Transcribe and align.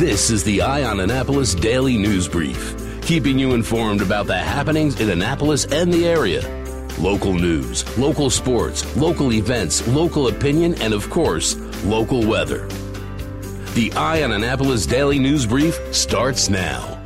This 0.00 0.30
is 0.30 0.42
the 0.44 0.62
Eye 0.62 0.84
on 0.84 1.00
Annapolis 1.00 1.54
Daily 1.54 1.98
News 1.98 2.26
Brief, 2.26 2.74
keeping 3.02 3.38
you 3.38 3.52
informed 3.52 4.00
about 4.00 4.26
the 4.26 4.38
happenings 4.38 4.98
in 4.98 5.10
Annapolis 5.10 5.66
and 5.66 5.92
the 5.92 6.08
area. 6.08 6.40
Local 6.98 7.34
news, 7.34 7.84
local 7.98 8.30
sports, 8.30 8.96
local 8.96 9.30
events, 9.30 9.86
local 9.88 10.28
opinion, 10.28 10.74
and 10.80 10.94
of 10.94 11.10
course, 11.10 11.54
local 11.84 12.26
weather. 12.26 12.66
The 13.74 13.92
Eye 13.94 14.22
on 14.22 14.32
Annapolis 14.32 14.86
Daily 14.86 15.18
News 15.18 15.44
Brief 15.44 15.78
starts 15.94 16.48
now. 16.48 16.98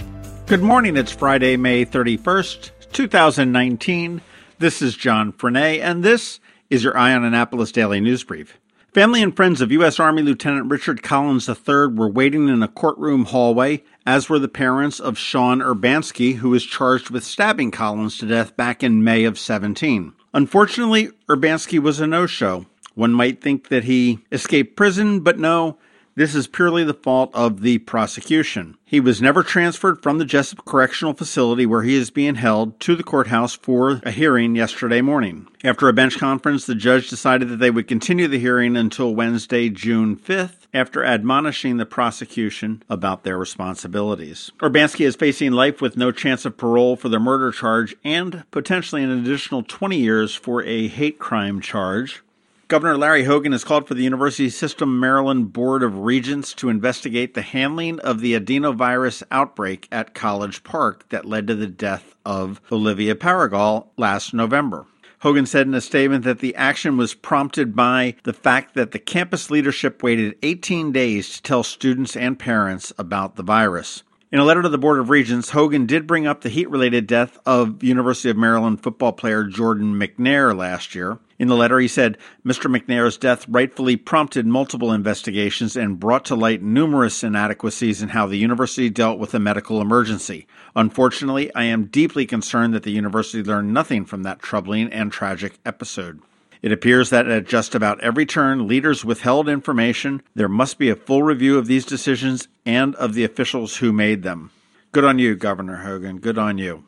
Good 0.46 0.62
morning. 0.62 0.96
It's 0.96 1.10
Friday, 1.10 1.56
May 1.56 1.84
31st, 1.84 2.92
2019. 2.92 4.20
This 4.60 4.80
is 4.80 4.96
John 4.96 5.32
Frenaye, 5.32 5.80
and 5.80 6.04
this 6.04 6.38
is 6.70 6.84
your 6.84 6.96
Eye 6.96 7.12
on 7.12 7.24
Annapolis 7.24 7.72
Daily 7.72 7.98
News 7.98 8.22
Brief. 8.22 8.56
Family 8.94 9.24
and 9.24 9.34
friends 9.34 9.60
of 9.60 9.72
U.S. 9.72 9.98
Army 9.98 10.22
Lieutenant 10.22 10.70
Richard 10.70 11.02
Collins 11.02 11.48
III 11.48 11.88
were 11.88 12.08
waiting 12.08 12.48
in 12.48 12.62
a 12.62 12.68
courtroom 12.68 13.24
hallway, 13.24 13.82
as 14.06 14.28
were 14.28 14.38
the 14.38 14.46
parents 14.46 15.00
of 15.00 15.18
Sean 15.18 15.58
Urbanski, 15.58 16.36
who 16.36 16.50
was 16.50 16.64
charged 16.64 17.10
with 17.10 17.24
stabbing 17.24 17.72
Collins 17.72 18.16
to 18.18 18.26
death 18.26 18.56
back 18.56 18.84
in 18.84 19.02
May 19.02 19.24
of 19.24 19.36
17. 19.36 20.12
Unfortunately, 20.32 21.10
Urbanski 21.28 21.80
was 21.80 21.98
a 21.98 22.06
no 22.06 22.26
show. 22.26 22.66
One 22.94 23.12
might 23.12 23.40
think 23.40 23.68
that 23.68 23.82
he 23.82 24.20
escaped 24.30 24.76
prison, 24.76 25.18
but 25.18 25.40
no, 25.40 25.76
this 26.14 26.34
is 26.34 26.46
purely 26.46 26.84
the 26.84 26.94
fault 26.94 27.30
of 27.34 27.60
the 27.60 27.78
prosecution. 27.78 28.76
He 28.84 29.00
was 29.00 29.20
never 29.20 29.42
transferred 29.42 30.02
from 30.02 30.18
the 30.18 30.24
Jessup 30.24 30.64
Correctional 30.64 31.14
Facility 31.14 31.66
where 31.66 31.82
he 31.82 31.96
is 31.96 32.10
being 32.10 32.36
held 32.36 32.78
to 32.80 32.94
the 32.94 33.02
courthouse 33.02 33.54
for 33.54 34.00
a 34.04 34.10
hearing 34.10 34.54
yesterday 34.54 35.00
morning. 35.00 35.48
After 35.64 35.88
a 35.88 35.92
bench 35.92 36.18
conference, 36.18 36.66
the 36.66 36.74
judge 36.74 37.08
decided 37.08 37.48
that 37.48 37.58
they 37.58 37.70
would 37.70 37.88
continue 37.88 38.28
the 38.28 38.38
hearing 38.38 38.76
until 38.76 39.14
Wednesday, 39.14 39.68
June 39.68 40.16
5th, 40.16 40.66
after 40.72 41.04
admonishing 41.04 41.76
the 41.76 41.86
prosecution 41.86 42.82
about 42.88 43.24
their 43.24 43.38
responsibilities. 43.38 44.52
Urbanski 44.60 45.06
is 45.06 45.16
facing 45.16 45.52
life 45.52 45.80
with 45.80 45.96
no 45.96 46.12
chance 46.12 46.44
of 46.44 46.56
parole 46.56 46.96
for 46.96 47.08
the 47.08 47.18
murder 47.18 47.50
charge 47.50 47.94
and 48.04 48.44
potentially 48.50 49.02
an 49.02 49.10
additional 49.10 49.62
20 49.62 49.96
years 49.96 50.34
for 50.34 50.62
a 50.62 50.88
hate 50.88 51.18
crime 51.18 51.60
charge. 51.60 52.22
Governor 52.66 52.96
Larry 52.96 53.24
Hogan 53.24 53.52
has 53.52 53.62
called 53.62 53.86
for 53.86 53.92
the 53.92 54.04
University 54.04 54.48
System 54.48 54.98
Maryland 54.98 55.52
Board 55.52 55.82
of 55.82 55.98
Regents 55.98 56.54
to 56.54 56.70
investigate 56.70 57.34
the 57.34 57.42
handling 57.42 58.00
of 58.00 58.20
the 58.20 58.32
adenovirus 58.38 59.22
outbreak 59.30 59.86
at 59.92 60.14
College 60.14 60.64
Park 60.64 61.06
that 61.10 61.26
led 61.26 61.46
to 61.46 61.54
the 61.54 61.66
death 61.66 62.16
of 62.24 62.62
Olivia 62.72 63.14
Paregol 63.14 63.88
last 63.98 64.32
November. 64.32 64.86
Hogan 65.18 65.44
said 65.44 65.66
in 65.66 65.74
a 65.74 65.80
statement 65.82 66.24
that 66.24 66.38
the 66.38 66.54
action 66.54 66.96
was 66.96 67.12
prompted 67.12 67.76
by 67.76 68.14
the 68.22 68.32
fact 68.32 68.74
that 68.74 68.92
the 68.92 68.98
campus 68.98 69.50
leadership 69.50 70.02
waited 70.02 70.38
18 70.42 70.90
days 70.90 71.36
to 71.36 71.42
tell 71.42 71.62
students 71.62 72.16
and 72.16 72.38
parents 72.38 72.94
about 72.96 73.36
the 73.36 73.42
virus. 73.42 74.04
In 74.32 74.40
a 74.40 74.44
letter 74.44 74.62
to 74.62 74.68
the 74.70 74.78
Board 74.78 74.98
of 74.98 75.10
Regents, 75.10 75.50
Hogan 75.50 75.84
did 75.84 76.06
bring 76.06 76.26
up 76.26 76.40
the 76.40 76.48
heat 76.48 76.70
related 76.70 77.06
death 77.06 77.38
of 77.44 77.82
University 77.82 78.30
of 78.30 78.38
Maryland 78.38 78.82
football 78.82 79.12
player 79.12 79.44
Jordan 79.44 79.94
McNair 80.00 80.56
last 80.56 80.94
year. 80.94 81.18
In 81.38 81.48
the 81.48 81.56
letter, 81.56 81.80
he 81.80 81.88
said 81.88 82.18
Mr. 82.46 82.74
McNair's 82.74 83.16
death 83.16 83.44
rightfully 83.48 83.96
prompted 83.96 84.46
multiple 84.46 84.92
investigations 84.92 85.76
and 85.76 85.98
brought 85.98 86.24
to 86.26 86.34
light 86.34 86.62
numerous 86.62 87.24
inadequacies 87.24 88.02
in 88.02 88.10
how 88.10 88.26
the 88.26 88.36
university 88.36 88.88
dealt 88.88 89.18
with 89.18 89.34
a 89.34 89.40
medical 89.40 89.80
emergency. 89.80 90.46
Unfortunately, 90.76 91.52
I 91.54 91.64
am 91.64 91.86
deeply 91.86 92.26
concerned 92.26 92.74
that 92.74 92.84
the 92.84 92.92
university 92.92 93.42
learned 93.42 93.74
nothing 93.74 94.04
from 94.04 94.22
that 94.22 94.40
troubling 94.40 94.92
and 94.92 95.10
tragic 95.10 95.58
episode. 95.66 96.20
It 96.62 96.72
appears 96.72 97.10
that 97.10 97.28
at 97.28 97.46
just 97.46 97.74
about 97.74 98.00
every 98.00 98.24
turn, 98.24 98.66
leaders 98.66 99.04
withheld 99.04 99.50
information. 99.50 100.22
There 100.34 100.48
must 100.48 100.78
be 100.78 100.88
a 100.88 100.96
full 100.96 101.22
review 101.22 101.58
of 101.58 101.66
these 101.66 101.84
decisions 101.84 102.48
and 102.64 102.94
of 102.94 103.12
the 103.12 103.24
officials 103.24 103.76
who 103.76 103.92
made 103.92 104.22
them. 104.22 104.50
Good 104.92 105.04
on 105.04 105.18
you, 105.18 105.34
Governor 105.34 105.78
Hogan. 105.78 106.20
Good 106.20 106.38
on 106.38 106.56
you. 106.56 106.84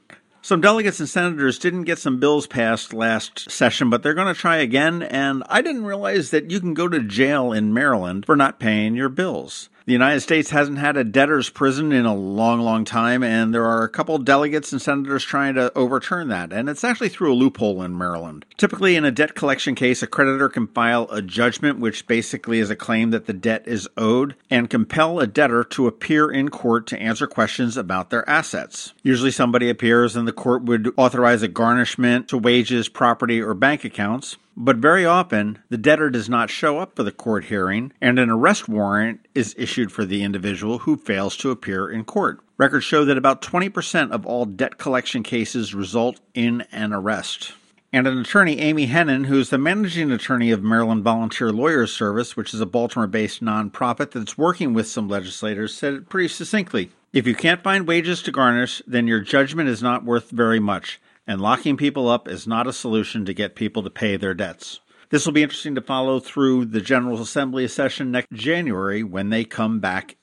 Some 0.46 0.60
delegates 0.60 1.00
and 1.00 1.08
senators 1.08 1.58
didn't 1.58 1.86
get 1.86 1.98
some 1.98 2.20
bills 2.20 2.46
passed 2.46 2.92
last 2.92 3.50
session, 3.50 3.90
but 3.90 4.04
they're 4.04 4.14
going 4.14 4.32
to 4.32 4.40
try 4.40 4.58
again. 4.58 5.02
And 5.02 5.42
I 5.48 5.60
didn't 5.60 5.86
realize 5.86 6.30
that 6.30 6.52
you 6.52 6.60
can 6.60 6.72
go 6.72 6.86
to 6.86 7.00
jail 7.00 7.50
in 7.50 7.74
Maryland 7.74 8.24
for 8.24 8.36
not 8.36 8.60
paying 8.60 8.94
your 8.94 9.08
bills. 9.08 9.70
The 9.86 9.92
United 9.92 10.20
States 10.20 10.50
hasn't 10.50 10.78
had 10.78 10.96
a 10.96 11.04
debtor's 11.04 11.48
prison 11.48 11.92
in 11.92 12.06
a 12.06 12.14
long, 12.14 12.58
long 12.58 12.84
time, 12.84 13.22
and 13.22 13.54
there 13.54 13.64
are 13.64 13.84
a 13.84 13.88
couple 13.88 14.18
delegates 14.18 14.72
and 14.72 14.82
senators 14.82 15.22
trying 15.22 15.54
to 15.54 15.72
overturn 15.78 16.26
that, 16.26 16.52
and 16.52 16.68
it's 16.68 16.82
actually 16.82 17.08
through 17.08 17.32
a 17.32 17.36
loophole 17.36 17.80
in 17.82 17.96
Maryland. 17.96 18.44
Typically, 18.56 18.96
in 18.96 19.04
a 19.04 19.12
debt 19.12 19.36
collection 19.36 19.76
case, 19.76 20.02
a 20.02 20.08
creditor 20.08 20.48
can 20.48 20.66
file 20.66 21.06
a 21.12 21.22
judgment, 21.22 21.78
which 21.78 22.08
basically 22.08 22.58
is 22.58 22.68
a 22.68 22.74
claim 22.74 23.10
that 23.10 23.26
the 23.26 23.32
debt 23.32 23.62
is 23.64 23.88
owed, 23.96 24.34
and 24.50 24.68
compel 24.68 25.20
a 25.20 25.26
debtor 25.28 25.62
to 25.62 25.86
appear 25.86 26.32
in 26.32 26.48
court 26.48 26.88
to 26.88 26.98
answer 26.98 27.28
questions 27.28 27.76
about 27.76 28.10
their 28.10 28.28
assets. 28.28 28.92
Usually, 29.04 29.30
somebody 29.30 29.70
appears, 29.70 30.16
and 30.16 30.26
the 30.26 30.32
court 30.32 30.64
would 30.64 30.92
authorize 30.96 31.44
a 31.44 31.48
garnishment 31.48 32.26
to 32.26 32.38
wages, 32.38 32.88
property, 32.88 33.40
or 33.40 33.54
bank 33.54 33.84
accounts. 33.84 34.36
But 34.58 34.76
very 34.76 35.04
often, 35.04 35.58
the 35.68 35.76
debtor 35.76 36.08
does 36.08 36.30
not 36.30 36.48
show 36.48 36.78
up 36.78 36.96
for 36.96 37.02
the 37.02 37.12
court 37.12 37.44
hearing, 37.44 37.92
and 38.00 38.18
an 38.18 38.30
arrest 38.30 38.70
warrant 38.70 39.26
is 39.34 39.54
issued 39.58 39.92
for 39.92 40.06
the 40.06 40.22
individual 40.22 40.78
who 40.80 40.96
fails 40.96 41.36
to 41.38 41.50
appear 41.50 41.90
in 41.90 42.04
court. 42.04 42.40
Records 42.56 42.86
show 42.86 43.04
that 43.04 43.18
about 43.18 43.42
20% 43.42 44.12
of 44.12 44.24
all 44.24 44.46
debt 44.46 44.78
collection 44.78 45.22
cases 45.22 45.74
result 45.74 46.20
in 46.32 46.62
an 46.72 46.94
arrest. 46.94 47.52
And 47.92 48.06
an 48.06 48.18
attorney, 48.18 48.58
Amy 48.58 48.86
Hennon, 48.86 49.26
who 49.26 49.38
is 49.38 49.50
the 49.50 49.58
managing 49.58 50.10
attorney 50.10 50.50
of 50.50 50.62
Maryland 50.62 51.04
Volunteer 51.04 51.52
Lawyers 51.52 51.92
Service, 51.92 52.34
which 52.34 52.54
is 52.54 52.60
a 52.60 52.66
Baltimore 52.66 53.06
based 53.06 53.44
nonprofit 53.44 54.12
that's 54.12 54.38
working 54.38 54.72
with 54.72 54.88
some 54.88 55.06
legislators, 55.06 55.74
said 55.74 55.92
it 55.92 56.08
pretty 56.08 56.28
succinctly. 56.28 56.90
If 57.12 57.26
you 57.26 57.34
can't 57.34 57.62
find 57.62 57.86
wages 57.86 58.22
to 58.22 58.32
garnish, 58.32 58.82
then 58.86 59.06
your 59.06 59.20
judgment 59.20 59.68
is 59.68 59.82
not 59.82 60.04
worth 60.04 60.30
very 60.30 60.60
much 60.60 60.98
and 61.26 61.40
locking 61.40 61.76
people 61.76 62.08
up 62.08 62.28
is 62.28 62.46
not 62.46 62.66
a 62.66 62.72
solution 62.72 63.24
to 63.24 63.34
get 63.34 63.54
people 63.54 63.82
to 63.82 63.90
pay 63.90 64.16
their 64.16 64.34
debts. 64.34 64.80
This 65.10 65.24
will 65.24 65.32
be 65.32 65.42
interesting 65.42 65.74
to 65.76 65.80
follow 65.80 66.18
through 66.20 66.66
the 66.66 66.80
General 66.80 67.20
Assembly 67.20 67.68
session 67.68 68.10
next 68.10 68.32
January 68.32 69.02
when 69.02 69.30
they 69.30 69.44
come 69.44 69.78
back. 69.78 70.16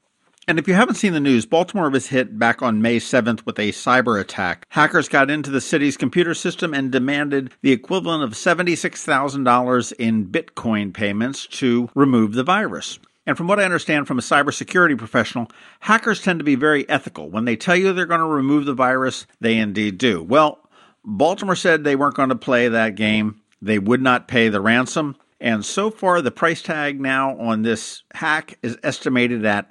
And 0.45 0.59
if 0.59 0.67
you 0.67 0.73
haven't 0.73 0.95
seen 0.95 1.13
the 1.13 1.21
news, 1.21 1.45
Baltimore 1.45 1.89
was 1.89 2.07
hit 2.07 2.37
back 2.37 2.61
on 2.61 2.81
May 2.81 2.99
7th 2.99 3.45
with 3.45 3.57
a 3.59 3.71
cyber 3.71 4.19
attack. 4.19 4.65
Hackers 4.69 5.07
got 5.07 5.29
into 5.29 5.49
the 5.49 5.61
city's 5.61 5.95
computer 5.95 6.33
system 6.33 6.73
and 6.73 6.91
demanded 6.91 7.53
the 7.61 7.71
equivalent 7.71 8.23
of 8.23 8.31
$76,000 8.31 9.93
in 9.93 10.27
Bitcoin 10.27 10.93
payments 10.93 11.47
to 11.47 11.89
remove 11.95 12.33
the 12.33 12.43
virus. 12.43 12.99
And 13.25 13.37
from 13.37 13.47
what 13.47 13.57
I 13.57 13.63
understand 13.63 14.05
from 14.05 14.19
a 14.19 14.21
cybersecurity 14.21 14.97
professional, 14.97 15.49
hackers 15.79 16.21
tend 16.21 16.39
to 16.41 16.43
be 16.43 16.55
very 16.55 16.87
ethical. 16.89 17.29
When 17.29 17.45
they 17.45 17.55
tell 17.55 17.77
you 17.77 17.93
they're 17.93 18.05
going 18.05 18.19
to 18.19 18.25
remove 18.25 18.65
the 18.65 18.73
virus, 18.73 19.25
they 19.39 19.55
indeed 19.55 19.97
do. 19.97 20.21
Well, 20.21 20.59
Baltimore 21.05 21.55
said 21.55 21.83
they 21.83 21.95
weren't 21.95 22.15
going 22.15 22.29
to 22.29 22.35
play 22.35 22.67
that 22.67 22.95
game. 22.95 23.41
They 23.61 23.79
would 23.79 24.01
not 24.01 24.27
pay 24.27 24.49
the 24.49 24.61
ransom. 24.61 25.15
And 25.39 25.65
so 25.65 25.91
far, 25.91 26.21
the 26.21 26.31
price 26.31 26.61
tag 26.61 27.01
now 27.01 27.37
on 27.37 27.63
this 27.63 28.03
hack 28.13 28.57
is 28.61 28.77
estimated 28.83 29.45
at 29.45 29.69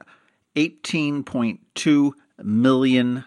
$18.2 0.54 2.12
million. 2.42 3.24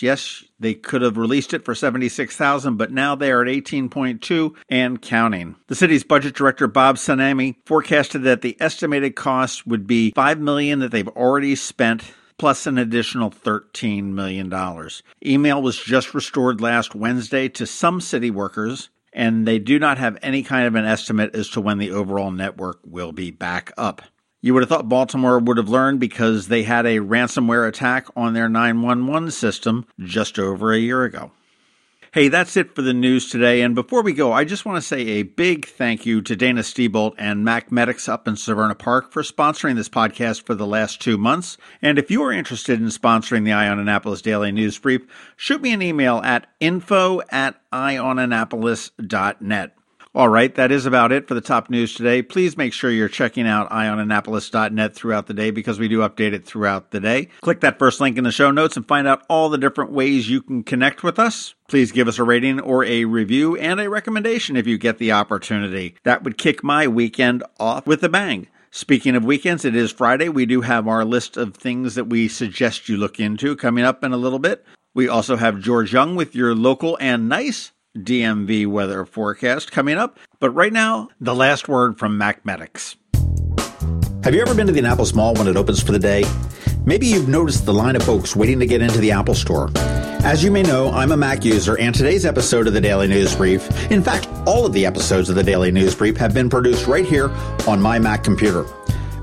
Yes, 0.00 0.44
they 0.60 0.74
could 0.74 1.02
have 1.02 1.16
released 1.16 1.52
it 1.52 1.64
for 1.64 1.74
76,000, 1.74 2.76
but 2.76 2.92
now 2.92 3.14
they 3.14 3.30
are 3.30 3.42
at 3.42 3.48
18.2 3.48 4.54
and 4.68 5.02
counting. 5.02 5.56
The 5.66 5.74
city's 5.74 6.04
budget 6.04 6.34
director 6.34 6.66
Bob 6.66 6.96
Cenname 6.96 7.56
forecasted 7.66 8.22
that 8.22 8.42
the 8.42 8.56
estimated 8.60 9.16
cost 9.16 9.66
would 9.66 9.86
be 9.86 10.12
5 10.12 10.40
million 10.40 10.78
that 10.80 10.90
they've 10.90 11.08
already 11.08 11.54
spent 11.54 12.02
plus 12.38 12.66
an 12.66 12.78
additional 12.78 13.30
$13 13.30 14.04
million. 14.04 14.52
Email 15.24 15.60
was 15.60 15.78
just 15.78 16.14
restored 16.14 16.60
last 16.60 16.94
Wednesday 16.94 17.48
to 17.48 17.66
some 17.66 18.00
city 18.00 18.30
workers, 18.30 18.88
and 19.12 19.46
they 19.46 19.58
do 19.58 19.78
not 19.78 19.98
have 19.98 20.16
any 20.22 20.42
kind 20.42 20.66
of 20.66 20.74
an 20.74 20.84
estimate 20.84 21.34
as 21.34 21.48
to 21.50 21.60
when 21.60 21.78
the 21.78 21.90
overall 21.90 22.30
network 22.30 22.78
will 22.84 23.12
be 23.12 23.30
back 23.30 23.72
up. 23.76 24.02
You 24.40 24.54
would 24.54 24.62
have 24.62 24.68
thought 24.68 24.88
Baltimore 24.88 25.40
would 25.40 25.56
have 25.56 25.68
learned 25.68 25.98
because 25.98 26.46
they 26.46 26.62
had 26.62 26.86
a 26.86 26.98
ransomware 26.98 27.66
attack 27.66 28.06
on 28.14 28.34
their 28.34 28.48
911 28.48 29.32
system 29.32 29.84
just 29.98 30.38
over 30.38 30.72
a 30.72 30.78
year 30.78 31.02
ago. 31.02 31.32
Hey, 32.10 32.28
that's 32.28 32.56
it 32.56 32.74
for 32.74 32.80
the 32.80 32.94
news 32.94 33.28
today. 33.28 33.60
And 33.60 33.74
before 33.74 34.02
we 34.02 34.14
go, 34.14 34.32
I 34.32 34.44
just 34.44 34.64
want 34.64 34.76
to 34.76 34.86
say 34.86 35.00
a 35.08 35.24
big 35.24 35.66
thank 35.66 36.06
you 36.06 36.22
to 36.22 36.34
Dana 36.34 36.62
Stiebolt 36.62 37.12
and 37.18 37.44
Mac 37.44 37.70
Medics 37.70 38.08
up 38.08 38.26
in 38.26 38.32
Severna 38.34 38.78
Park 38.78 39.12
for 39.12 39.22
sponsoring 39.22 39.74
this 39.74 39.90
podcast 39.90 40.46
for 40.46 40.54
the 40.54 40.66
last 40.66 41.02
two 41.02 41.18
months. 41.18 41.58
And 41.82 41.98
if 41.98 42.10
you 42.10 42.22
are 42.22 42.32
interested 42.32 42.80
in 42.80 42.86
sponsoring 42.86 43.44
the 43.44 43.52
Eye 43.52 43.68
on 43.68 43.78
Annapolis 43.78 44.22
Daily 44.22 44.52
News 44.52 44.78
Brief, 44.78 45.02
shoot 45.36 45.60
me 45.60 45.74
an 45.74 45.82
email 45.82 46.22
at 46.24 46.46
info 46.60 47.20
at 47.30 47.60
eyeonannapolis.net. 47.72 49.77
All 50.18 50.28
right, 50.28 50.52
that 50.56 50.72
is 50.72 50.84
about 50.84 51.12
it 51.12 51.28
for 51.28 51.34
the 51.34 51.40
top 51.40 51.70
news 51.70 51.94
today. 51.94 52.22
Please 52.22 52.56
make 52.56 52.72
sure 52.72 52.90
you're 52.90 53.08
checking 53.08 53.46
out 53.46 53.70
eyeonannapolis.net 53.70 54.92
throughout 54.92 55.28
the 55.28 55.32
day 55.32 55.52
because 55.52 55.78
we 55.78 55.86
do 55.86 56.00
update 56.00 56.32
it 56.32 56.44
throughout 56.44 56.90
the 56.90 56.98
day. 56.98 57.28
Click 57.40 57.60
that 57.60 57.78
first 57.78 58.00
link 58.00 58.18
in 58.18 58.24
the 58.24 58.32
show 58.32 58.50
notes 58.50 58.76
and 58.76 58.88
find 58.88 59.06
out 59.06 59.24
all 59.28 59.48
the 59.48 59.56
different 59.56 59.92
ways 59.92 60.28
you 60.28 60.42
can 60.42 60.64
connect 60.64 61.04
with 61.04 61.20
us. 61.20 61.54
Please 61.68 61.92
give 61.92 62.08
us 62.08 62.18
a 62.18 62.24
rating 62.24 62.58
or 62.58 62.82
a 62.82 63.04
review 63.04 63.56
and 63.58 63.78
a 63.78 63.88
recommendation 63.88 64.56
if 64.56 64.66
you 64.66 64.76
get 64.76 64.98
the 64.98 65.12
opportunity. 65.12 65.94
That 66.02 66.24
would 66.24 66.36
kick 66.36 66.64
my 66.64 66.88
weekend 66.88 67.44
off 67.60 67.86
with 67.86 68.02
a 68.02 68.08
bang. 68.08 68.48
Speaking 68.72 69.14
of 69.14 69.24
weekends, 69.24 69.64
it 69.64 69.76
is 69.76 69.92
Friday. 69.92 70.28
We 70.28 70.46
do 70.46 70.62
have 70.62 70.88
our 70.88 71.04
list 71.04 71.36
of 71.36 71.54
things 71.54 71.94
that 71.94 72.08
we 72.08 72.26
suggest 72.26 72.88
you 72.88 72.96
look 72.96 73.20
into 73.20 73.54
coming 73.54 73.84
up 73.84 74.02
in 74.02 74.12
a 74.12 74.16
little 74.16 74.40
bit. 74.40 74.66
We 74.94 75.08
also 75.08 75.36
have 75.36 75.60
George 75.60 75.92
Young 75.92 76.16
with 76.16 76.34
your 76.34 76.56
local 76.56 76.98
and 77.00 77.28
nice 77.28 77.70
DMV 78.04 78.66
weather 78.66 79.04
forecast 79.04 79.72
coming 79.72 79.98
up. 79.98 80.18
But 80.40 80.50
right 80.50 80.72
now, 80.72 81.08
the 81.20 81.34
last 81.34 81.68
word 81.68 81.98
from 81.98 82.18
Mac 82.18 82.44
Medics. 82.44 82.96
Have 84.24 84.34
you 84.34 84.40
ever 84.40 84.54
been 84.54 84.66
to 84.66 84.72
the 84.72 84.80
Annapolis 84.80 85.14
Mall 85.14 85.34
when 85.34 85.46
it 85.46 85.56
opens 85.56 85.82
for 85.82 85.92
the 85.92 85.98
day? 85.98 86.24
Maybe 86.84 87.06
you've 87.06 87.28
noticed 87.28 87.66
the 87.66 87.74
line 87.74 87.96
of 87.96 88.02
folks 88.02 88.34
waiting 88.34 88.58
to 88.60 88.66
get 88.66 88.82
into 88.82 88.98
the 88.98 89.12
Apple 89.12 89.34
Store. 89.34 89.70
As 89.76 90.42
you 90.42 90.50
may 90.50 90.62
know, 90.62 90.90
I'm 90.90 91.12
a 91.12 91.16
Mac 91.16 91.44
user, 91.44 91.78
and 91.78 91.94
today's 91.94 92.26
episode 92.26 92.66
of 92.66 92.72
the 92.72 92.80
Daily 92.80 93.06
News 93.06 93.36
Brief, 93.36 93.70
in 93.90 94.02
fact, 94.02 94.28
all 94.46 94.66
of 94.66 94.72
the 94.72 94.84
episodes 94.84 95.28
of 95.28 95.36
the 95.36 95.42
Daily 95.42 95.70
News 95.70 95.94
Brief 95.94 96.16
have 96.16 96.34
been 96.34 96.50
produced 96.50 96.86
right 96.86 97.04
here 97.04 97.30
on 97.66 97.80
my 97.80 97.98
Mac 97.98 98.24
computer. 98.24 98.64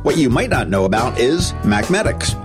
What 0.04 0.18
you 0.18 0.30
might 0.30 0.50
not 0.50 0.69
know 0.69 0.86
about 0.86 1.19
is 1.19 1.51
MacMedics. 1.63 2.44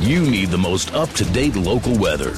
You 0.00 0.20
need 0.20 0.50
the 0.50 0.58
most 0.58 0.92
up 0.92 1.08
to 1.12 1.24
date 1.32 1.56
local 1.56 1.96
weather. 1.96 2.34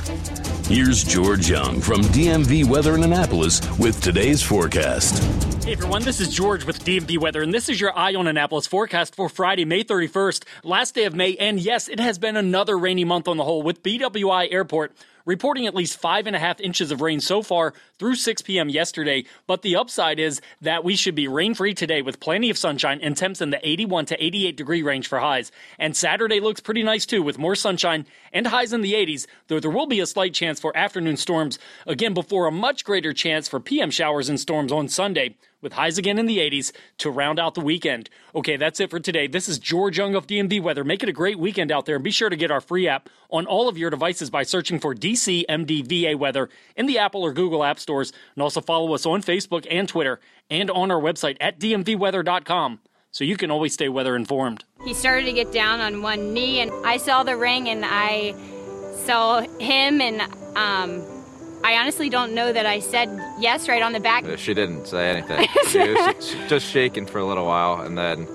Here's 0.69 1.03
George 1.03 1.51
Young 1.51 1.81
from 1.81 2.03
DMV 2.03 2.65
Weather 2.65 2.95
in 2.95 3.03
Annapolis 3.03 3.61
with 3.79 4.01
today's 4.01 4.41
forecast. 4.41 5.21
Hey 5.65 5.73
everyone, 5.73 6.05
this 6.05 6.21
is 6.21 6.29
George 6.29 6.65
with 6.65 6.85
DMV 6.85 7.19
Weather, 7.19 7.43
and 7.43 7.53
this 7.53 7.69
is 7.69 7.81
your 7.81 7.99
Eye 7.99 8.15
on 8.15 8.29
Annapolis 8.29 8.69
forecast 8.69 9.17
for 9.17 9.29
Friday, 9.29 9.65
May 9.65 9.83
31st, 9.83 10.45
last 10.63 10.95
day 10.95 11.05
of 11.05 11.17
May. 11.17 11.35
And 11.37 11.59
yes, 11.59 11.89
it 11.89 11.99
has 11.99 12.17
been 12.17 12.37
another 12.37 12.79
rainy 12.79 13.05
month 13.05 13.27
on 13.27 13.37
the 13.37 13.45
whole, 13.45 13.63
with 13.63 13.83
BWI 13.83 14.53
Airport 14.53 14.93
reporting 15.29 15.67
at 15.67 15.75
least 15.75 16.01
five 16.01 16.27
and 16.27 16.35
a 16.35 16.39
half 16.39 16.59
inches 16.59 16.91
of 16.91 17.03
rain 17.03 17.21
so 17.21 17.43
far 17.43 17.75
through 17.99 18.15
6 18.15 18.43
p.m. 18.43 18.71
yesterday. 18.71 19.25
But 19.47 19.61
the 19.61 19.77
upside 19.77 20.19
is 20.19 20.41
that 20.63 20.85
we 20.85 20.97
should 20.97 21.15
be 21.15 21.29
rain 21.29 21.55
free 21.55 21.75
today 21.75 22.01
with 22.01 22.19
plenty 22.19 22.49
of 22.49 22.57
sunshine 22.57 22.99
and 23.03 23.15
temps 23.15 23.43
in 23.43 23.51
the 23.51 23.69
81 23.69 24.07
to 24.07 24.25
88 24.25 24.57
degree 24.57 24.83
range 24.83 25.07
for 25.07 25.19
highs. 25.19 25.53
And 25.79 25.95
Saturday 25.95 26.41
looks 26.41 26.61
pretty 26.61 26.83
nice 26.83 27.05
too, 27.05 27.23
with 27.23 27.39
more 27.39 27.55
sunshine 27.55 28.07
and 28.33 28.47
highs 28.47 28.73
in 28.73 28.81
the 28.81 28.95
80s, 28.95 29.27
though 29.49 29.61
there 29.61 29.71
will 29.71 29.87
be 29.87 30.01
a 30.01 30.07
slight 30.07 30.33
chance 30.33 30.59
for 30.59 30.75
afternoon 30.75 31.19
storms 31.19 31.59
again 31.87 32.15
before 32.15 32.47
a 32.47 32.53
much 32.53 32.83
greater 32.83 33.13
chance 33.13 33.49
for 33.49 33.61
PM 33.61 33.91
showers 33.91 34.31
and 34.31 34.41
storms 34.41 34.73
on 34.73 34.89
Sunday 34.89 35.37
with 35.61 35.73
highs 35.73 35.99
again 35.99 36.19
in 36.19 36.27
the 36.27 36.39
80s 36.39 36.73
to 36.99 37.11
round 37.11 37.39
out 37.39 37.55
the 37.55 37.61
weekend. 37.61 38.09
Okay, 38.35 38.57
that's 38.57 38.81
it 38.81 38.91
for 38.91 39.01
today. 39.01 39.27
This 39.27 39.49
is 39.49 39.59
George 39.59 39.99
Young 39.99 40.15
of 40.15 40.27
DMV 40.27 40.63
Weather. 40.63 40.85
Make 40.85 41.03
it 41.03 41.09
a 41.09 41.13
great 41.13 41.39
weekend 41.39 41.73
out 41.73 41.87
there 41.87 41.97
and 41.97 42.05
be 42.05 42.11
sure 42.11 42.29
to 42.29 42.37
get 42.37 42.51
our 42.51 42.61
free 42.61 42.89
app 42.89 43.09
on 43.31 43.47
all 43.47 43.69
of 43.69 43.77
your 43.77 43.91
devices 43.91 44.31
by 44.31 44.43
searching 44.43 44.79
for 44.79 44.95
DC 44.95 45.45
MDVA 45.49 46.17
Weather 46.17 46.49
in 46.77 46.87
the 46.87 46.99
Apple 46.99 47.23
or 47.23 47.33
Google 47.33 47.65
App 47.65 47.79
Stores 47.79 48.13
and 48.35 48.43
also 48.43 48.61
follow 48.61 48.95
us 48.95 49.07
on 49.07 49.23
Facebook 49.23 49.67
and 49.71 49.89
Twitter 49.89 50.21
and 50.51 50.71
on 50.71 50.91
our 50.91 51.01
website 51.01 51.37
at 51.41 51.59
dmvweather.com 51.59 52.81
so 53.11 53.25
you 53.25 53.37
can 53.37 53.51
always 53.51 53.73
stay 53.73 53.89
weather 53.89 54.15
informed. 54.15 54.65
He 54.85 54.95
started 54.95 55.25
to 55.27 55.33
get 55.33 55.53
down 55.53 55.81
on 55.81 56.03
one 56.03 56.33
knee 56.33 56.61
and 56.61 56.71
I 56.85 56.99
saw 56.99 57.23
the 57.23 57.37
ring 57.37 57.69
and 57.69 57.85
I 57.85 58.35
saw 59.05 59.41
him 59.59 60.01
and 60.01 60.21
um 60.57 61.18
I 61.65 61.77
honestly 61.77 62.09
don't 62.09 62.35
know 62.35 62.53
that 62.53 62.67
I 62.67 62.79
said 62.79 63.09
yes 63.39 63.69
right 63.69 63.83
on 63.83 63.93
the 63.93 64.01
back. 64.01 64.25
Uh, 64.25 64.37
she 64.37 64.55
didn't 64.55 64.87
say 64.87 65.11
anything. 65.11 65.47
she 65.69 65.79
was 65.79 66.37
just 66.49 66.67
shaking 66.67 67.07
for 67.07 67.19
a 67.19 67.25
little 67.25 67.47
while, 67.47 67.81
and 67.81 67.97
then 67.99 68.27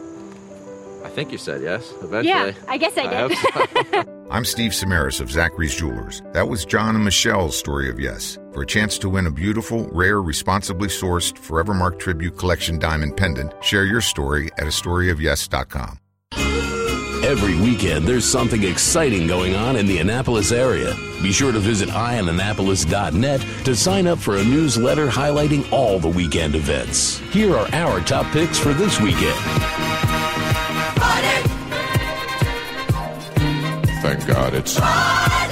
I 1.04 1.10
think 1.10 1.32
you 1.32 1.38
said 1.38 1.62
yes 1.62 1.92
eventually. 2.02 2.28
Yeah, 2.28 2.54
I 2.68 2.78
guess 2.78 2.98
I 2.98 3.28
did. 3.28 3.38
I 3.38 4.04
so. 4.04 4.24
I'm 4.32 4.46
Steve 4.46 4.72
Samaras 4.72 5.22
of 5.22 5.30
Zachary's 5.30 5.76
Jewelers. 5.76 6.24
That 6.34 6.48
was 6.48 6.66
John 6.66 6.96
and 6.96 7.06
Michelle's 7.06 7.56
story 7.56 7.90
of 7.90 8.00
yes. 8.00 8.40
For 8.52 8.64
a 8.64 8.66
chance 8.66 8.98
to 9.00 9.10
win 9.10 9.28
a 9.28 9.32
beautiful, 9.32 9.88
rare, 9.92 10.22
responsibly 10.22 10.88
sourced 10.88 11.38
Forever 11.38 11.74
Forevermark 11.74 12.00
Tribute 12.00 12.38
Collection 12.38 12.80
diamond 12.80 13.16
pendant, 13.16 13.54
share 13.64 13.86
your 13.86 14.02
story 14.02 14.50
at 14.58 14.64
a 14.64 14.68
astoryofyes.com. 14.68 16.00
Every 17.34 17.56
weekend, 17.56 18.08
there's 18.08 18.30
something 18.30 18.62
exciting 18.62 19.26
going 19.26 19.56
on 19.56 19.76
in 19.76 19.88
the 19.88 19.98
Annapolis 19.98 20.52
area. 20.52 20.96
Be 21.24 21.32
sure 21.32 21.52
to 21.52 21.58
visit 21.58 21.90
eyeonannapolis.net 21.90 23.42
to 23.66 23.76
sign 23.76 24.06
up 24.06 24.20
for 24.20 24.38
a 24.38 24.44
newsletter 24.44 25.08
highlighting 25.08 25.70
all 25.72 25.98
the 25.98 26.08
weekend 26.08 26.54
events. 26.54 27.18
Here 27.32 27.56
are 27.56 27.68
our 27.74 28.02
top 28.02 28.32
picks 28.34 28.60
for 28.60 28.72
this 28.76 29.02
weekend. 29.02 29.36
Thank 34.04 34.28
God 34.28 34.54
it's. 34.54 35.43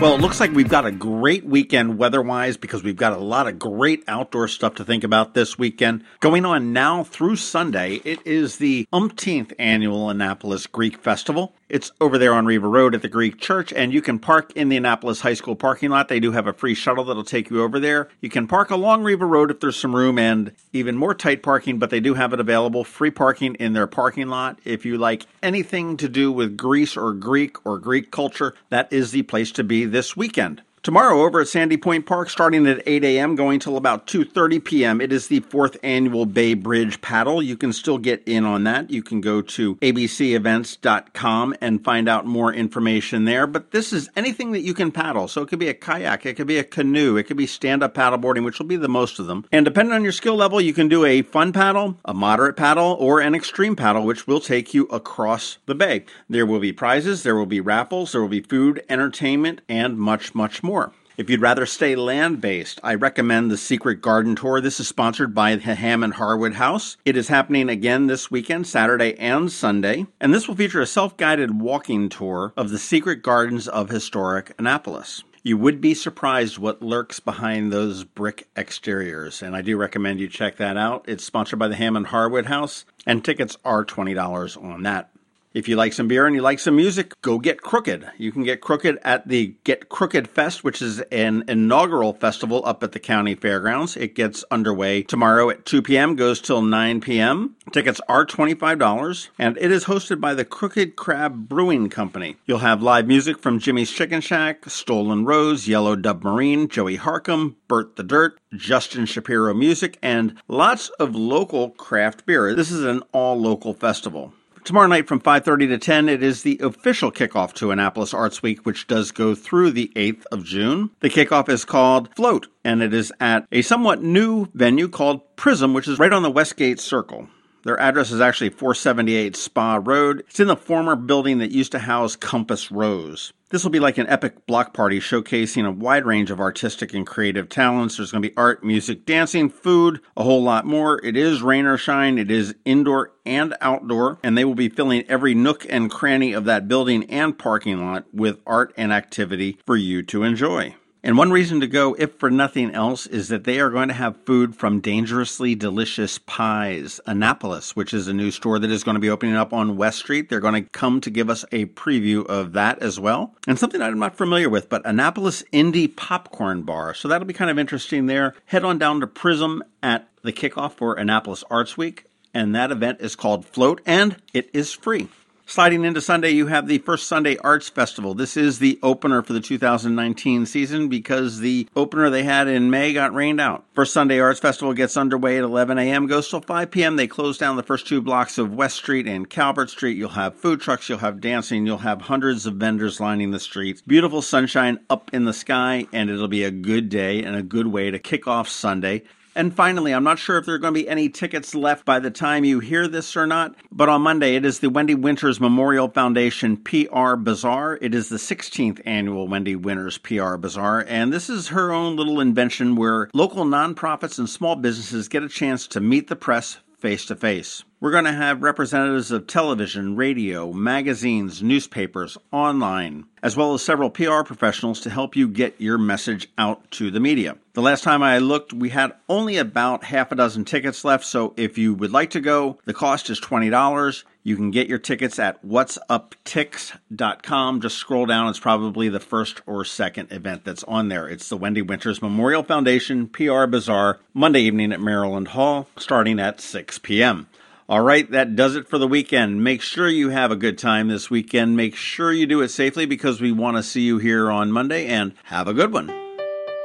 Well, 0.00 0.14
it 0.14 0.22
looks 0.22 0.40
like 0.40 0.52
we've 0.52 0.66
got 0.66 0.86
a 0.86 0.92
great 0.92 1.44
weekend 1.44 1.98
weather 1.98 2.22
wise 2.22 2.56
because 2.56 2.82
we've 2.82 2.96
got 2.96 3.12
a 3.12 3.18
lot 3.18 3.46
of 3.46 3.58
great 3.58 4.02
outdoor 4.08 4.48
stuff 4.48 4.76
to 4.76 4.84
think 4.84 5.04
about 5.04 5.34
this 5.34 5.58
weekend. 5.58 6.04
Going 6.20 6.46
on 6.46 6.72
now 6.72 7.04
through 7.04 7.36
Sunday, 7.36 8.00
it 8.02 8.26
is 8.26 8.56
the 8.56 8.88
umpteenth 8.94 9.52
annual 9.58 10.08
Annapolis 10.08 10.66
Greek 10.66 10.96
Festival. 10.96 11.52
It's 11.68 11.92
over 12.00 12.18
there 12.18 12.34
on 12.34 12.46
Riva 12.46 12.66
Road 12.66 12.96
at 12.96 13.02
the 13.02 13.08
Greek 13.08 13.38
Church, 13.38 13.72
and 13.72 13.92
you 13.92 14.02
can 14.02 14.18
park 14.18 14.52
in 14.56 14.70
the 14.70 14.76
Annapolis 14.76 15.20
High 15.20 15.34
School 15.34 15.54
parking 15.54 15.90
lot. 15.90 16.08
They 16.08 16.18
do 16.18 16.32
have 16.32 16.48
a 16.48 16.52
free 16.52 16.74
shuttle 16.74 17.04
that'll 17.04 17.22
take 17.22 17.48
you 17.48 17.62
over 17.62 17.78
there. 17.78 18.08
You 18.20 18.28
can 18.28 18.48
park 18.48 18.70
along 18.70 19.04
Riva 19.04 19.24
Road 19.24 19.52
if 19.52 19.60
there's 19.60 19.76
some 19.76 19.94
room 19.94 20.18
and 20.18 20.50
even 20.72 20.96
more 20.96 21.14
tight 21.14 21.44
parking, 21.44 21.78
but 21.78 21.90
they 21.90 22.00
do 22.00 22.14
have 22.14 22.32
it 22.32 22.40
available. 22.40 22.82
Free 22.82 23.12
parking 23.12 23.54
in 23.56 23.72
their 23.74 23.86
parking 23.86 24.26
lot. 24.26 24.58
If 24.64 24.84
you 24.84 24.98
like 24.98 25.26
anything 25.44 25.96
to 25.98 26.08
do 26.08 26.32
with 26.32 26.56
Greece 26.56 26.96
or 26.96 27.12
Greek 27.12 27.64
or 27.64 27.78
Greek 27.78 28.10
culture, 28.10 28.54
that 28.70 28.92
is 28.92 29.12
the 29.12 29.22
place 29.22 29.52
to 29.52 29.62
be 29.62 29.84
this 29.90 30.16
weekend. 30.16 30.62
Tomorrow 30.82 31.20
over 31.20 31.42
at 31.42 31.48
Sandy 31.48 31.76
Point 31.76 32.06
Park, 32.06 32.30
starting 32.30 32.66
at 32.66 32.82
8 32.86 33.04
a.m., 33.04 33.34
going 33.34 33.60
till 33.60 33.76
about 33.76 34.06
2.30 34.06 34.64
p.m., 34.64 35.00
it 35.02 35.12
is 35.12 35.28
the 35.28 35.40
fourth 35.40 35.76
annual 35.82 36.24
Bay 36.24 36.54
Bridge 36.54 37.02
Paddle. 37.02 37.42
You 37.42 37.58
can 37.58 37.74
still 37.74 37.98
get 37.98 38.22
in 38.24 38.46
on 38.46 38.64
that. 38.64 38.88
You 38.88 39.02
can 39.02 39.20
go 39.20 39.42
to 39.42 39.76
abcevents.com 39.76 41.54
and 41.60 41.84
find 41.84 42.08
out 42.08 42.24
more 42.24 42.54
information 42.54 43.26
there. 43.26 43.46
But 43.46 43.72
this 43.72 43.92
is 43.92 44.08
anything 44.16 44.52
that 44.52 44.62
you 44.62 44.72
can 44.72 44.90
paddle. 44.90 45.28
So 45.28 45.42
it 45.42 45.48
could 45.48 45.58
be 45.58 45.68
a 45.68 45.74
kayak, 45.74 46.24
it 46.24 46.36
could 46.36 46.46
be 46.46 46.56
a 46.56 46.64
canoe, 46.64 47.18
it 47.18 47.24
could 47.24 47.36
be 47.36 47.46
stand-up 47.46 47.92
paddleboarding, 47.92 48.46
which 48.46 48.58
will 48.58 48.64
be 48.64 48.76
the 48.76 48.88
most 48.88 49.18
of 49.18 49.26
them. 49.26 49.44
And 49.52 49.66
depending 49.66 49.92
on 49.92 50.02
your 50.02 50.12
skill 50.12 50.36
level, 50.36 50.62
you 50.62 50.72
can 50.72 50.88
do 50.88 51.04
a 51.04 51.20
fun 51.20 51.52
paddle, 51.52 51.98
a 52.06 52.14
moderate 52.14 52.56
paddle, 52.56 52.96
or 52.98 53.20
an 53.20 53.34
extreme 53.34 53.76
paddle, 53.76 54.06
which 54.06 54.26
will 54.26 54.40
take 54.40 54.72
you 54.72 54.84
across 54.84 55.58
the 55.66 55.74
bay. 55.74 56.06
There 56.26 56.46
will 56.46 56.58
be 56.58 56.72
prizes, 56.72 57.22
there 57.22 57.36
will 57.36 57.44
be 57.44 57.60
raffles, 57.60 58.12
there 58.12 58.22
will 58.22 58.28
be 58.28 58.40
food, 58.40 58.82
entertainment, 58.88 59.60
and 59.68 59.98
much, 59.98 60.34
much 60.34 60.62
more 60.62 60.69
more. 60.70 60.92
If 61.16 61.28
you'd 61.28 61.40
rather 61.40 61.66
stay 61.66 61.96
land 61.96 62.40
based, 62.40 62.78
I 62.84 62.94
recommend 62.94 63.50
the 63.50 63.56
Secret 63.56 64.00
Garden 64.00 64.36
Tour. 64.36 64.60
This 64.60 64.78
is 64.78 64.86
sponsored 64.86 65.34
by 65.34 65.56
the 65.56 65.74
Hammond 65.74 66.14
Harwood 66.14 66.54
House. 66.54 66.96
It 67.04 67.16
is 67.16 67.26
happening 67.26 67.68
again 67.68 68.06
this 68.06 68.30
weekend, 68.30 68.68
Saturday 68.68 69.18
and 69.18 69.50
Sunday, 69.50 70.06
and 70.20 70.32
this 70.32 70.46
will 70.46 70.54
feature 70.54 70.80
a 70.80 70.86
self 70.86 71.16
guided 71.16 71.60
walking 71.60 72.08
tour 72.08 72.52
of 72.56 72.70
the 72.70 72.78
secret 72.78 73.20
gardens 73.20 73.66
of 73.66 73.90
historic 73.90 74.54
Annapolis. 74.58 75.24
You 75.42 75.58
would 75.58 75.80
be 75.80 75.92
surprised 75.92 76.56
what 76.56 76.82
lurks 76.82 77.18
behind 77.18 77.72
those 77.72 78.04
brick 78.04 78.46
exteriors, 78.56 79.42
and 79.42 79.56
I 79.56 79.62
do 79.62 79.76
recommend 79.76 80.20
you 80.20 80.28
check 80.28 80.56
that 80.58 80.76
out. 80.76 81.04
It's 81.08 81.24
sponsored 81.24 81.58
by 81.58 81.66
the 81.66 81.74
Hammond 81.74 82.06
Harwood 82.06 82.46
House, 82.46 82.84
and 83.04 83.24
tickets 83.24 83.56
are 83.64 83.84
$20 83.84 84.62
on 84.62 84.84
that. 84.84 85.10
If 85.52 85.66
you 85.66 85.74
like 85.74 85.92
some 85.92 86.06
beer 86.06 86.26
and 86.26 86.36
you 86.36 86.42
like 86.42 86.60
some 86.60 86.76
music, 86.76 87.20
go 87.22 87.40
get 87.40 87.60
Crooked. 87.60 88.08
You 88.16 88.30
can 88.30 88.44
get 88.44 88.60
Crooked 88.60 89.00
at 89.02 89.26
the 89.26 89.56
Get 89.64 89.88
Crooked 89.88 90.28
Fest, 90.28 90.62
which 90.62 90.80
is 90.80 91.00
an 91.10 91.42
inaugural 91.48 92.12
festival 92.12 92.62
up 92.64 92.84
at 92.84 92.92
the 92.92 93.00
county 93.00 93.34
fairgrounds. 93.34 93.96
It 93.96 94.14
gets 94.14 94.44
underway 94.52 95.02
tomorrow 95.02 95.50
at 95.50 95.66
2 95.66 95.82
p.m., 95.82 96.14
goes 96.14 96.40
till 96.40 96.62
9 96.62 97.00
p.m. 97.00 97.56
Tickets 97.72 98.00
are 98.08 98.24
$25, 98.24 99.28
and 99.40 99.58
it 99.58 99.72
is 99.72 99.86
hosted 99.86 100.20
by 100.20 100.34
the 100.34 100.44
Crooked 100.44 100.94
Crab 100.94 101.48
Brewing 101.48 101.88
Company. 101.88 102.36
You'll 102.46 102.58
have 102.58 102.80
live 102.80 103.08
music 103.08 103.40
from 103.40 103.58
Jimmy's 103.58 103.90
Chicken 103.90 104.20
Shack, 104.20 104.70
Stolen 104.70 105.24
Rose, 105.24 105.66
Yellow 105.66 105.96
Dubmarine, 105.96 106.68
Joey 106.68 106.96
Harkum, 106.96 107.56
Bert 107.66 107.96
the 107.96 108.04
Dirt, 108.04 108.38
Justin 108.54 109.04
Shapiro 109.04 109.52
Music, 109.52 109.98
and 110.00 110.40
lots 110.46 110.90
of 110.90 111.16
local 111.16 111.70
craft 111.70 112.24
beer. 112.24 112.54
This 112.54 112.70
is 112.70 112.84
an 112.84 113.02
all 113.12 113.36
local 113.36 113.74
festival. 113.74 114.32
Tomorrow 114.62 114.88
night 114.88 115.08
from 115.08 115.20
5:30 115.20 115.68
to 115.68 115.78
10 115.78 116.08
it 116.08 116.22
is 116.22 116.42
the 116.42 116.58
official 116.62 117.10
kickoff 117.10 117.54
to 117.54 117.70
Annapolis 117.70 118.12
Arts 118.12 118.42
Week 118.42 118.64
which 118.66 118.86
does 118.86 119.10
go 119.10 119.34
through 119.34 119.70
the 119.70 119.90
8th 119.96 120.24
of 120.30 120.44
June. 120.44 120.90
The 121.00 121.08
kickoff 121.08 121.48
is 121.48 121.64
called 121.64 122.14
Float 122.14 122.46
and 122.62 122.82
it 122.82 122.92
is 122.92 123.12
at 123.20 123.46
a 123.50 123.62
somewhat 123.62 124.02
new 124.02 124.48
venue 124.54 124.88
called 124.88 125.22
Prism 125.36 125.72
which 125.72 125.88
is 125.88 125.98
right 125.98 126.12
on 126.12 126.22
the 126.22 126.30
Westgate 126.30 126.78
Circle. 126.78 127.28
Their 127.62 127.78
address 127.78 128.10
is 128.10 128.20
actually 128.20 128.50
478 128.50 129.36
Spa 129.36 129.80
Road. 129.82 130.24
It's 130.28 130.40
in 130.40 130.48
the 130.48 130.56
former 130.56 130.96
building 130.96 131.38
that 131.38 131.50
used 131.50 131.72
to 131.72 131.78
house 131.78 132.16
Compass 132.16 132.70
Rose. 132.70 133.32
This 133.50 133.64
will 133.64 133.70
be 133.70 133.80
like 133.80 133.98
an 133.98 134.06
epic 134.06 134.46
block 134.46 134.72
party 134.72 135.00
showcasing 135.00 135.66
a 135.66 135.72
wide 135.72 136.06
range 136.06 136.30
of 136.30 136.38
artistic 136.38 136.94
and 136.94 137.04
creative 137.04 137.48
talents. 137.48 137.96
There's 137.96 138.12
going 138.12 138.22
to 138.22 138.28
be 138.28 138.36
art, 138.36 138.62
music, 138.62 139.04
dancing, 139.04 139.50
food, 139.50 140.00
a 140.16 140.22
whole 140.22 140.42
lot 140.42 140.66
more. 140.66 141.04
It 141.04 141.16
is 141.16 141.42
rain 141.42 141.66
or 141.66 141.76
shine. 141.76 142.16
It 142.16 142.30
is 142.30 142.54
indoor 142.64 143.12
and 143.26 143.56
outdoor, 143.60 144.18
and 144.22 144.38
they 144.38 144.44
will 144.44 144.54
be 144.54 144.68
filling 144.68 145.02
every 145.08 145.34
nook 145.34 145.66
and 145.68 145.90
cranny 145.90 146.32
of 146.32 146.44
that 146.44 146.68
building 146.68 147.04
and 147.10 147.36
parking 147.36 147.84
lot 147.84 148.04
with 148.12 148.38
art 148.46 148.72
and 148.76 148.92
activity 148.92 149.58
for 149.66 149.76
you 149.76 150.04
to 150.04 150.22
enjoy. 150.22 150.76
And 151.02 151.16
one 151.16 151.30
reason 151.30 151.60
to 151.60 151.66
go, 151.66 151.96
if 151.98 152.18
for 152.18 152.30
nothing 152.30 152.72
else, 152.72 153.06
is 153.06 153.28
that 153.28 153.44
they 153.44 153.58
are 153.58 153.70
going 153.70 153.88
to 153.88 153.94
have 153.94 154.22
food 154.26 154.54
from 154.54 154.80
Dangerously 154.80 155.54
Delicious 155.54 156.18
Pies, 156.18 157.00
Annapolis, 157.06 157.74
which 157.74 157.94
is 157.94 158.06
a 158.06 158.12
new 158.12 158.30
store 158.30 158.58
that 158.58 158.70
is 158.70 158.84
going 158.84 158.96
to 158.96 159.00
be 159.00 159.08
opening 159.08 159.34
up 159.34 159.54
on 159.54 159.78
West 159.78 160.00
Street. 160.00 160.28
They're 160.28 160.40
going 160.40 160.62
to 160.62 160.70
come 160.70 161.00
to 161.00 161.10
give 161.10 161.30
us 161.30 161.44
a 161.52 161.66
preview 161.66 162.26
of 162.26 162.52
that 162.52 162.82
as 162.82 163.00
well. 163.00 163.34
And 163.46 163.58
something 163.58 163.80
I'm 163.80 163.98
not 163.98 164.16
familiar 164.16 164.50
with, 164.50 164.68
but 164.68 164.82
Annapolis 164.84 165.42
Indie 165.52 165.94
Popcorn 165.94 166.62
Bar. 166.62 166.92
So 166.92 167.08
that'll 167.08 167.26
be 167.26 167.32
kind 167.32 167.50
of 167.50 167.58
interesting 167.58 168.04
there. 168.04 168.34
Head 168.46 168.64
on 168.64 168.76
down 168.76 169.00
to 169.00 169.06
Prism 169.06 169.62
at 169.82 170.06
the 170.22 170.32
kickoff 170.32 170.72
for 170.74 170.94
Annapolis 170.94 171.44
Arts 171.50 171.78
Week. 171.78 172.04
And 172.34 172.54
that 172.54 172.70
event 172.70 173.00
is 173.00 173.16
called 173.16 173.44
Float, 173.46 173.80
and 173.84 174.16
it 174.32 174.50
is 174.52 174.72
free. 174.72 175.08
Sliding 175.50 175.84
into 175.84 176.00
Sunday, 176.00 176.30
you 176.30 176.46
have 176.46 176.68
the 176.68 176.78
First 176.78 177.08
Sunday 177.08 177.36
Arts 177.38 177.68
Festival. 177.68 178.14
This 178.14 178.36
is 178.36 178.60
the 178.60 178.78
opener 178.84 179.20
for 179.20 179.32
the 179.32 179.40
2019 179.40 180.46
season 180.46 180.88
because 180.88 181.40
the 181.40 181.66
opener 181.74 182.08
they 182.08 182.22
had 182.22 182.46
in 182.46 182.70
May 182.70 182.92
got 182.92 183.12
rained 183.12 183.40
out. 183.40 183.64
First 183.74 183.92
Sunday 183.92 184.20
Arts 184.20 184.38
Festival 184.38 184.74
gets 184.74 184.96
underway 184.96 185.38
at 185.38 185.42
11 185.42 185.76
a.m., 185.76 186.06
goes 186.06 186.30
till 186.30 186.40
5 186.40 186.70
p.m. 186.70 186.94
They 186.94 187.08
close 187.08 187.36
down 187.36 187.56
the 187.56 187.64
first 187.64 187.88
two 187.88 188.00
blocks 188.00 188.38
of 188.38 188.54
West 188.54 188.76
Street 188.76 189.08
and 189.08 189.28
Calvert 189.28 189.70
Street. 189.70 189.96
You'll 189.96 190.10
have 190.10 190.36
food 190.36 190.60
trucks, 190.60 190.88
you'll 190.88 190.98
have 190.98 191.20
dancing, 191.20 191.66
you'll 191.66 191.78
have 191.78 192.02
hundreds 192.02 192.46
of 192.46 192.54
vendors 192.54 193.00
lining 193.00 193.32
the 193.32 193.40
streets. 193.40 193.82
Beautiful 193.82 194.22
sunshine 194.22 194.78
up 194.88 195.10
in 195.12 195.24
the 195.24 195.32
sky, 195.32 195.84
and 195.92 196.10
it'll 196.10 196.28
be 196.28 196.44
a 196.44 196.52
good 196.52 196.88
day 196.88 197.24
and 197.24 197.34
a 197.34 197.42
good 197.42 197.66
way 197.66 197.90
to 197.90 197.98
kick 197.98 198.28
off 198.28 198.48
Sunday. 198.48 199.02
And 199.34 199.54
finally, 199.54 199.92
I'm 199.92 200.04
not 200.04 200.18
sure 200.18 200.38
if 200.38 200.46
there 200.46 200.56
are 200.56 200.58
going 200.58 200.74
to 200.74 200.80
be 200.80 200.88
any 200.88 201.08
tickets 201.08 201.54
left 201.54 201.84
by 201.84 202.00
the 202.00 202.10
time 202.10 202.44
you 202.44 202.58
hear 202.58 202.88
this 202.88 203.16
or 203.16 203.26
not, 203.26 203.54
but 203.70 203.88
on 203.88 204.02
Monday 204.02 204.34
it 204.34 204.44
is 204.44 204.58
the 204.58 204.68
Wendi 204.68 205.00
Winters 205.00 205.40
Memorial 205.40 205.88
Foundation 205.88 206.56
PR 206.56 207.14
Bazaar. 207.14 207.78
It 207.80 207.94
is 207.94 208.08
the 208.08 208.16
16th 208.16 208.80
annual 208.84 209.28
Wendi 209.28 209.56
Winters 209.56 209.98
PR 209.98 210.36
Bazaar, 210.36 210.84
and 210.88 211.12
this 211.12 211.30
is 211.30 211.48
her 211.48 211.72
own 211.72 211.94
little 211.94 212.20
invention 212.20 212.74
where 212.74 213.08
local 213.14 213.44
nonprofits 213.44 214.18
and 214.18 214.28
small 214.28 214.56
businesses 214.56 215.08
get 215.08 215.22
a 215.22 215.28
chance 215.28 215.68
to 215.68 215.80
meet 215.80 216.08
the 216.08 216.16
press 216.16 216.58
face 216.78 217.06
to 217.06 217.14
face. 217.14 217.62
We're 217.82 217.92
going 217.92 218.04
to 218.04 218.12
have 218.12 218.42
representatives 218.42 219.10
of 219.10 219.26
television, 219.26 219.96
radio, 219.96 220.52
magazines, 220.52 221.42
newspapers, 221.42 222.18
online, 222.30 223.06
as 223.22 223.38
well 223.38 223.54
as 223.54 223.62
several 223.62 223.88
PR 223.88 224.20
professionals 224.22 224.80
to 224.80 224.90
help 224.90 225.16
you 225.16 225.26
get 225.26 225.58
your 225.58 225.78
message 225.78 226.28
out 226.36 226.70
to 226.72 226.90
the 226.90 227.00
media. 227.00 227.38
The 227.54 227.62
last 227.62 227.82
time 227.82 228.02
I 228.02 228.18
looked, 228.18 228.52
we 228.52 228.68
had 228.68 228.92
only 229.08 229.38
about 229.38 229.84
half 229.84 230.12
a 230.12 230.14
dozen 230.14 230.44
tickets 230.44 230.84
left, 230.84 231.06
so 231.06 231.32
if 231.38 231.56
you 231.56 231.72
would 231.72 231.90
like 231.90 232.10
to 232.10 232.20
go, 232.20 232.58
the 232.66 232.74
cost 232.74 233.08
is 233.08 233.18
$20. 233.18 234.04
You 234.24 234.36
can 234.36 234.50
get 234.50 234.68
your 234.68 234.78
tickets 234.78 235.18
at 235.18 235.42
whatsuptix.com. 235.42 237.60
Just 237.62 237.78
scroll 237.78 238.04
down, 238.04 238.28
it's 238.28 238.38
probably 238.38 238.90
the 238.90 239.00
first 239.00 239.40
or 239.46 239.64
second 239.64 240.12
event 240.12 240.44
that's 240.44 240.64
on 240.64 240.88
there. 240.88 241.08
It's 241.08 241.30
the 241.30 241.38
Wendi 241.38 241.66
Winters 241.66 242.02
Memorial 242.02 242.42
Foundation 242.42 243.08
PR 243.08 243.46
Bazaar, 243.46 244.00
Monday 244.12 244.42
evening 244.42 244.70
at 244.70 244.82
Maryland 244.82 245.28
Hall, 245.28 245.66
starting 245.78 246.20
at 246.20 246.42
6 246.42 246.78
p.m. 246.80 247.26
All 247.70 247.80
right, 247.80 248.10
that 248.10 248.34
does 248.34 248.56
it 248.56 248.66
for 248.66 248.78
the 248.78 248.88
weekend. 248.88 249.44
Make 249.44 249.62
sure 249.62 249.88
you 249.88 250.08
have 250.08 250.32
a 250.32 250.36
good 250.36 250.58
time 250.58 250.88
this 250.88 251.08
weekend. 251.08 251.56
Make 251.56 251.76
sure 251.76 252.12
you 252.12 252.26
do 252.26 252.40
it 252.40 252.48
safely 252.48 252.84
because 252.84 253.20
we 253.20 253.30
want 253.30 253.58
to 253.58 253.62
see 253.62 253.82
you 253.82 253.98
here 253.98 254.28
on 254.28 254.50
Monday 254.50 254.88
and 254.88 255.12
have 255.22 255.46
a 255.46 255.54
good 255.54 255.72
one. 255.72 255.88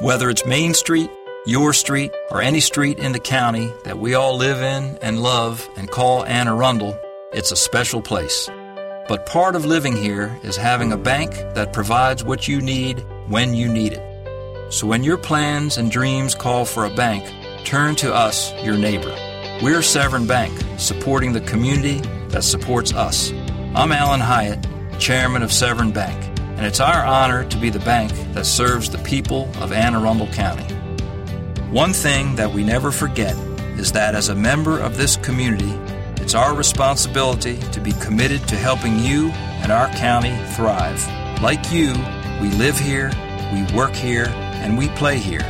Whether 0.01 0.31
it's 0.31 0.47
Main 0.47 0.73
Street, 0.73 1.11
your 1.45 1.73
street, 1.73 2.11
or 2.31 2.41
any 2.41 2.59
street 2.59 2.97
in 2.97 3.11
the 3.11 3.19
county 3.19 3.71
that 3.83 3.99
we 3.99 4.15
all 4.15 4.35
live 4.35 4.57
in 4.63 4.97
and 5.03 5.21
love 5.21 5.69
and 5.77 5.91
call 5.91 6.25
Anne 6.25 6.47
Arundel, 6.47 6.99
it's 7.31 7.51
a 7.51 7.55
special 7.55 8.01
place. 8.01 8.49
But 9.07 9.27
part 9.27 9.55
of 9.55 9.63
living 9.63 9.95
here 9.95 10.35
is 10.41 10.57
having 10.57 10.91
a 10.91 10.97
bank 10.97 11.33
that 11.53 11.71
provides 11.71 12.23
what 12.23 12.47
you 12.47 12.61
need 12.61 13.05
when 13.27 13.53
you 13.53 13.71
need 13.71 13.93
it. 13.93 14.73
So 14.73 14.87
when 14.87 15.03
your 15.03 15.17
plans 15.17 15.77
and 15.77 15.91
dreams 15.91 16.33
call 16.33 16.65
for 16.65 16.85
a 16.85 16.95
bank, 16.95 17.31
turn 17.63 17.93
to 17.97 18.11
us, 18.11 18.51
your 18.63 18.75
neighbor. 18.75 19.15
We're 19.63 19.81
Severn 19.81 20.27
Bank, 20.27 20.53
supporting 20.77 21.31
the 21.31 21.39
community 21.39 22.01
that 22.27 22.43
supports 22.43 22.93
us. 22.93 23.31
I'm 23.73 23.93
Alan 23.93 24.19
Hyatt, 24.19 24.67
Chairman 24.99 25.41
of 25.43 25.51
Severn 25.51 25.91
Bank, 25.91 26.21
and 26.57 26.65
it's 26.65 26.81
our 26.81 27.05
honor 27.05 27.45
to 27.45 27.57
be 27.57 27.69
the 27.69 27.79
bank 27.79 28.11
that 28.33 28.45
serves 28.45 28.89
the 28.89 28.97
people 28.99 29.49
of 29.61 29.71
Anne 29.71 29.95
Arundel 29.95 30.27
County. 30.27 30.65
One 31.71 31.93
thing 31.93 32.35
that 32.35 32.51
we 32.51 32.65
never 32.65 32.91
forget 32.91 33.33
is 33.79 33.93
that 33.93 34.13
as 34.13 34.27
a 34.27 34.35
member 34.35 34.77
of 34.77 34.97
this 34.97 35.15
community, 35.15 35.71
it's 36.21 36.35
our 36.35 36.53
responsibility 36.53 37.57
to 37.71 37.79
be 37.79 37.93
committed 37.93 38.45
to 38.49 38.57
helping 38.57 38.99
you 38.99 39.29
and 39.63 39.71
our 39.71 39.87
county 39.95 40.35
thrive. 40.55 41.01
Like 41.41 41.71
you, 41.71 41.93
we 42.41 42.49
live 42.57 42.77
here, 42.77 43.09
we 43.53 43.65
work 43.73 43.93
here, 43.93 44.27
and 44.27 44.77
we 44.77 44.89
play 44.89 45.17
here. 45.17 45.45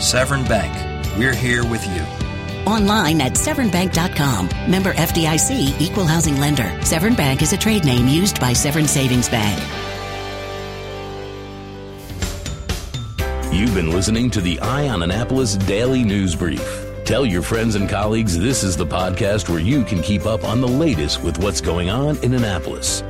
Severn 0.00 0.42
Bank, 0.44 0.74
we're 1.16 1.32
here 1.32 1.64
with 1.64 1.86
you. 1.86 2.25
Online 2.66 3.20
at 3.20 3.32
severnbank.com. 3.32 4.70
Member 4.70 4.92
FDIC 4.92 5.80
equal 5.80 6.04
housing 6.06 6.38
lender. 6.38 6.76
Severn 6.82 7.14
Bank 7.14 7.42
is 7.42 7.52
a 7.52 7.56
trade 7.56 7.84
name 7.84 8.08
used 8.08 8.40
by 8.40 8.52
Severn 8.52 8.86
Savings 8.86 9.28
Bank. 9.28 9.58
You've 13.52 13.74
been 13.74 13.90
listening 13.90 14.30
to 14.30 14.40
the 14.40 14.60
Eye 14.60 14.88
on 14.88 15.02
Annapolis 15.02 15.56
Daily 15.56 16.04
News 16.04 16.34
Brief. 16.34 16.86
Tell 17.06 17.24
your 17.24 17.40
friends 17.40 17.76
and 17.76 17.88
colleagues 17.88 18.36
this 18.36 18.64
is 18.64 18.76
the 18.76 18.84
podcast 18.84 19.48
where 19.48 19.60
you 19.60 19.84
can 19.84 20.02
keep 20.02 20.26
up 20.26 20.44
on 20.44 20.60
the 20.60 20.68
latest 20.68 21.22
with 21.22 21.38
what's 21.38 21.60
going 21.60 21.88
on 21.88 22.18
in 22.18 22.34
Annapolis. 22.34 23.02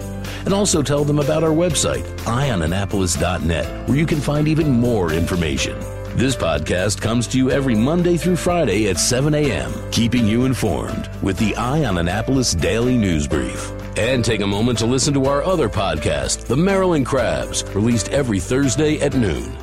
And 0.45 0.53
also 0.53 0.83
tell 0.83 1.03
them 1.03 1.19
about 1.19 1.43
our 1.43 1.51
website, 1.51 2.05
eyeonannapolis.net, 2.21 3.89
where 3.89 3.97
you 3.97 4.07
can 4.07 4.21
find 4.21 4.47
even 4.47 4.71
more 4.71 5.13
information. 5.13 5.96
This 6.17 6.35
podcast 6.35 7.03
comes 7.03 7.27
to 7.27 7.37
you 7.37 7.51
every 7.51 7.75
Monday 7.75 8.17
through 8.17 8.37
Friday 8.37 8.89
at 8.89 8.99
7 8.99 9.35
a.m., 9.35 9.71
keeping 9.91 10.27
you 10.27 10.47
informed 10.47 11.11
with 11.21 11.37
the 11.37 11.55
Eye 11.57 11.85
on 11.85 11.99
Annapolis 11.99 12.55
Daily 12.55 12.97
News 12.97 13.29
Brief. 13.29 13.71
And 13.99 14.25
take 14.25 14.41
a 14.41 14.47
moment 14.47 14.79
to 14.79 14.87
listen 14.87 15.13
to 15.13 15.27
our 15.27 15.43
other 15.43 15.69
podcast, 15.69 16.47
The 16.47 16.57
Maryland 16.57 17.05
Crabs, 17.05 17.65
released 17.75 18.09
every 18.09 18.41
Thursday 18.41 18.99
at 19.03 19.13
noon. 19.13 19.59